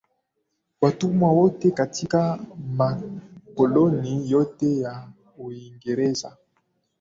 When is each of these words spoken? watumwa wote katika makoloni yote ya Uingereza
watumwa 0.81 1.31
wote 1.31 1.71
katika 1.71 2.39
makoloni 2.77 4.29
yote 4.31 4.77
ya 4.77 5.07
Uingereza 5.37 6.37